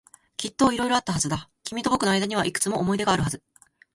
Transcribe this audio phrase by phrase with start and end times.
[0.35, 1.47] きっと色々あったはずだ。
[1.63, 3.43] 君と僕の間にはいくつも思い出があるはず。